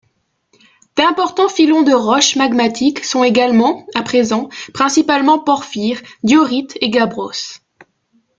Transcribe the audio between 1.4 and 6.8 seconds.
filons de roches magmatiques sont également à présents, principalement porphyre, diorite